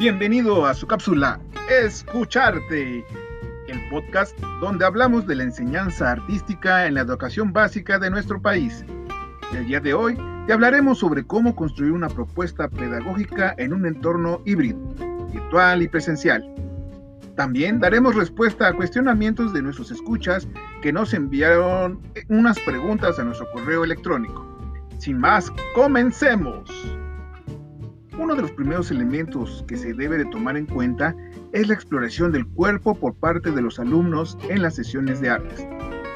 [0.00, 1.38] Bienvenido a su cápsula
[1.68, 3.04] Escucharte,
[3.68, 8.82] el podcast donde hablamos de la enseñanza artística en la educación básica de nuestro país.
[9.52, 10.16] El día de hoy
[10.46, 14.78] te hablaremos sobre cómo construir una propuesta pedagógica en un entorno híbrido,
[15.34, 16.50] virtual y presencial.
[17.36, 20.48] También daremos respuesta a cuestionamientos de nuestros escuchas
[20.80, 24.46] que nos enviaron unas preguntas a nuestro correo electrónico.
[24.96, 26.70] Sin más, comencemos.
[28.20, 31.16] Uno de los primeros elementos que se debe de tomar en cuenta
[31.54, 35.66] es la exploración del cuerpo por parte de los alumnos en las sesiones de artes.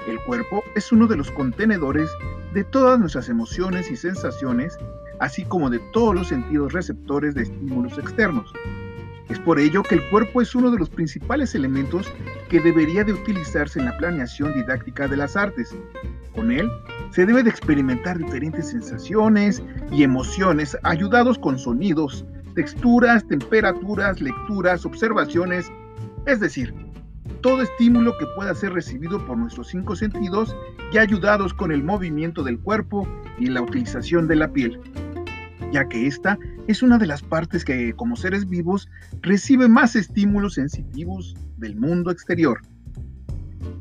[0.06, 2.10] El cuerpo es uno de los contenedores
[2.52, 4.76] de todas nuestras emociones y sensaciones,
[5.18, 8.52] así como de todos los sentidos receptores de estímulos externos.
[9.30, 12.12] Es por ello que el cuerpo es uno de los principales elementos
[12.50, 15.74] que debería de utilizarse en la planeación didáctica de las artes.
[16.34, 16.70] Con él
[17.10, 19.62] se debe de experimentar diferentes sensaciones
[19.92, 25.70] y emociones ayudados con sonidos, texturas, temperaturas, lecturas, observaciones,
[26.26, 26.74] es decir,
[27.40, 30.56] todo estímulo que pueda ser recibido por nuestros cinco sentidos
[30.92, 33.06] y ayudados con el movimiento del cuerpo
[33.38, 34.80] y la utilización de la piel
[35.74, 36.38] ya que esta
[36.68, 38.88] es una de las partes que como seres vivos
[39.22, 42.60] recibe más estímulos sensitivos del mundo exterior.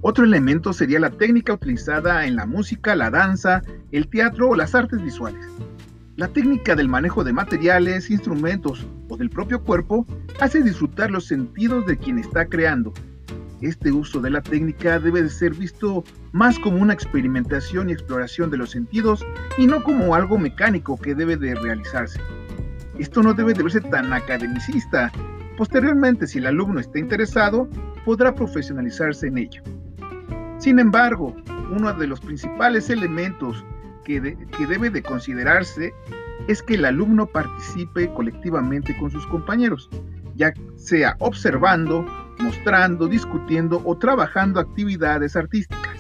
[0.02, 4.76] Otro elemento sería la técnica utilizada en la música, la danza, el teatro o las
[4.76, 5.46] artes visuales.
[6.16, 10.06] La técnica del manejo de materiales, instrumentos o del propio cuerpo
[10.40, 12.94] hace disfrutar los sentidos de quien está creando
[13.68, 18.50] este uso de la técnica debe de ser visto más como una experimentación y exploración
[18.50, 19.26] de los sentidos
[19.58, 22.20] y no como algo mecánico que debe de realizarse.
[23.00, 25.12] Esto no debe de verse tan academicista.
[25.58, 27.70] Posteriormente, si el alumno está interesado,
[28.06, 29.62] podrá profesionalizarse en ello.
[30.58, 31.36] Sin embargo,
[31.72, 33.66] uno de los principales elementos
[34.06, 35.94] que, que debe de considerarse
[36.48, 39.90] es que el alumno participe colectivamente con sus compañeros,
[40.36, 42.06] ya sea observando,
[42.40, 46.00] mostrando, discutiendo o trabajando actividades artísticas.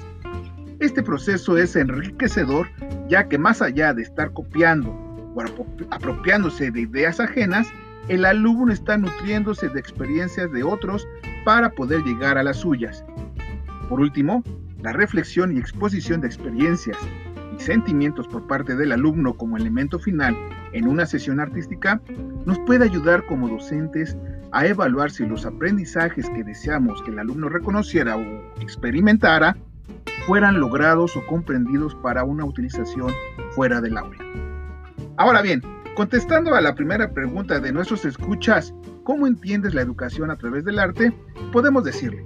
[0.79, 2.67] Este proceso es enriquecedor
[3.07, 4.89] ya que más allá de estar copiando
[5.35, 5.41] o
[5.91, 7.67] apropiándose de ideas ajenas,
[8.07, 11.07] el alumno está nutriéndose de experiencias de otros
[11.43, 13.03] para poder llegar a las suyas.
[13.89, 14.43] Por último,
[14.81, 16.97] la reflexión y exposición de experiencias
[17.57, 20.35] y sentimientos por parte del alumno como elemento final
[20.73, 22.01] en una sesión artística
[22.45, 24.17] nos puede ayudar como docentes
[24.51, 28.21] a evaluar si los aprendizajes que deseamos que el alumno reconociera o
[28.61, 29.55] experimentara
[30.27, 33.11] fueran logrados o comprendidos para una utilización
[33.55, 34.17] fuera del aula.
[35.17, 35.61] Ahora bien,
[35.95, 38.73] contestando a la primera pregunta de nuestros escuchas,
[39.03, 41.13] ¿cómo entiendes la educación a través del arte?
[41.51, 42.25] Podemos decirle,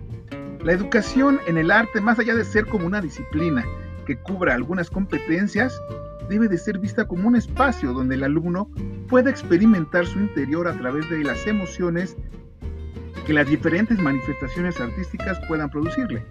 [0.64, 3.66] la educación en el arte, más allá de ser como una disciplina
[4.06, 5.78] que cubra algunas competencias,
[6.30, 8.70] debe de ser vista como un espacio donde el alumno
[9.10, 12.16] pueda experimentar su interior a través de las emociones
[13.26, 16.26] que las diferentes manifestaciones artísticas puedan producirle,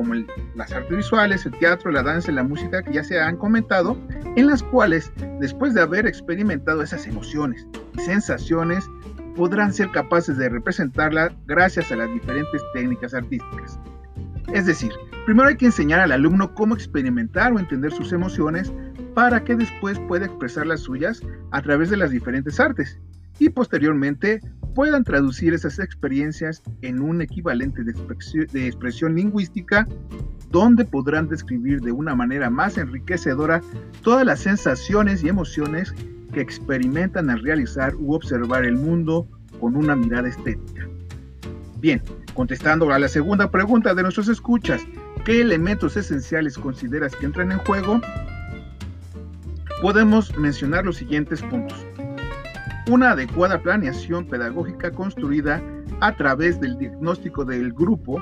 [0.00, 0.14] como
[0.54, 3.98] las artes visuales, el teatro, la danza la música que ya se han comentado,
[4.34, 7.66] en las cuales, después de haber experimentado esas emociones
[7.98, 8.88] y sensaciones,
[9.36, 13.78] podrán ser capaces de representarlas gracias a las diferentes técnicas artísticas.
[14.54, 14.90] Es decir,
[15.26, 18.72] primero hay que enseñar al alumno cómo experimentar o entender sus emociones
[19.14, 22.98] para que después pueda expresar las suyas a través de las diferentes artes
[23.38, 24.40] y posteriormente
[24.74, 29.86] puedan traducir esas experiencias en un equivalente de expresión, lingüística
[30.50, 33.62] donde podrán describir de una manera más enriquecedora
[34.02, 35.94] todas las sensaciones y emociones
[36.32, 39.28] que experimentan al realizar u observar el mundo
[39.60, 40.88] con una mirada estética.
[41.78, 42.02] Bien,
[42.34, 44.82] contestando a la segunda pregunta de nuestros escuchas,
[45.24, 48.00] ¿qué elementos esenciales consideras que entran en juego?
[49.80, 51.86] podemos mencionar los siguientes puntos.
[52.90, 55.62] Una adecuada planeación pedagógica construida
[56.00, 58.20] a través del diagnóstico del grupo,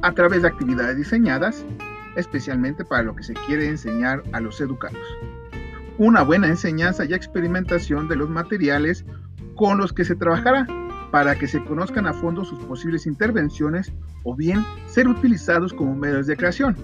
[0.00, 1.66] a través de actividades diseñadas,
[2.14, 5.04] especialmente para lo que se quiere enseñar a los educados.
[5.98, 9.04] Una buena enseñanza y experimentación de los materiales
[9.56, 10.64] con los que se trabajará
[11.10, 16.28] para que se conozcan a fondo sus posibles intervenciones o bien ser utilizados como medios
[16.28, 16.76] de creación.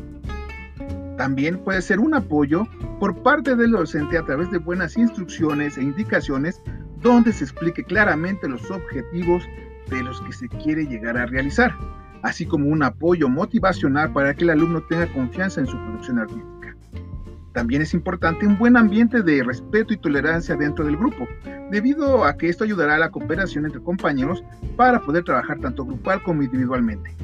[1.17, 2.67] También puede ser un apoyo
[2.99, 6.61] por parte del docente a través de buenas instrucciones e indicaciones
[7.01, 9.45] donde se explique claramente los objetivos
[9.91, 11.75] de los que se quiere llegar a realizar,
[12.23, 16.77] así como un apoyo motivacional para que el alumno tenga confianza en su producción artística.
[17.53, 21.29] También es importante un buen ambiente de respeto y tolerancia dentro del grupo,
[21.71, 24.43] debido a que esto ayudará a la cooperación entre compañeros
[24.77, 27.15] para poder trabajar tanto grupal como individualmente.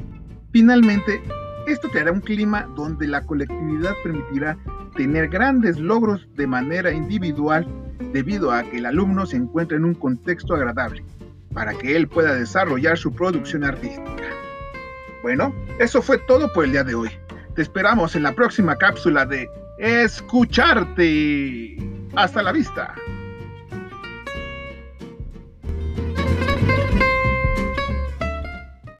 [0.53, 1.21] Finalmente,
[1.67, 4.57] esto creará un clima donde la colectividad permitirá
[4.95, 7.67] tener grandes logros de manera individual
[8.13, 11.03] debido a que el alumno se encuentra en un contexto agradable,
[11.53, 14.23] para que él pueda desarrollar su producción artística.
[15.21, 17.09] Bueno, eso fue todo por el día de hoy.
[17.55, 21.77] Te esperamos en la próxima cápsula de Escucharte.
[22.15, 22.93] Hasta la vista.